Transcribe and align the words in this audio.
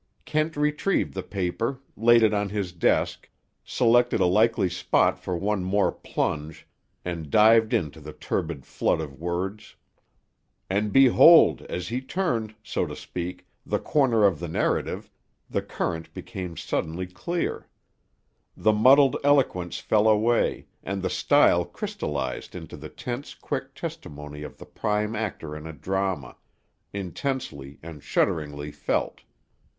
Kent 0.25 0.57
retrieved 0.57 1.13
the 1.13 1.21
paper, 1.21 1.79
laid 1.95 2.23
it 2.23 2.33
on 2.33 2.49
his 2.49 2.71
desk, 2.71 3.29
selected 3.63 4.19
a 4.19 4.25
likely 4.25 4.67
spot 4.67 5.19
for 5.19 5.37
one 5.37 5.63
more 5.63 5.91
plunge, 5.91 6.65
and 7.05 7.29
dived 7.29 7.71
into 7.71 7.99
the 7.99 8.11
turbid 8.11 8.65
flood 8.65 8.99
of 8.99 9.19
words. 9.19 9.75
And 10.71 10.91
behold! 10.91 11.61
as 11.69 11.89
he 11.89 12.01
turned, 12.01 12.55
so 12.63 12.87
to 12.87 12.95
speak, 12.95 13.45
the 13.63 13.77
corner 13.77 14.25
of 14.25 14.39
the 14.39 14.47
narrative, 14.47 15.11
the 15.47 15.61
current 15.61 16.11
became 16.15 16.57
suddenly 16.57 17.05
clear. 17.05 17.67
The 18.57 18.73
muddled 18.73 19.17
eloquence 19.23 19.77
fell 19.77 20.07
away; 20.07 20.65
and 20.81 21.03
the 21.03 21.11
style 21.11 21.63
crystallized 21.63 22.55
into 22.55 22.75
the 22.75 22.89
tense 22.89 23.35
quick 23.35 23.75
testimony 23.75 24.41
of 24.41 24.57
the 24.57 24.65
prime 24.65 25.15
actor 25.15 25.55
in 25.55 25.67
a 25.67 25.73
drama, 25.73 26.37
intensely 26.91 27.77
and 27.83 28.01
shudderingly 28.01 28.71
felt. 28.71 29.21